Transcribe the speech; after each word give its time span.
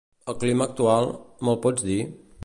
El 0.31 0.35
clima 0.43 0.67
actual; 0.69 1.09
me'l 1.49 1.59
pots 1.67 1.85
dir? 1.91 1.99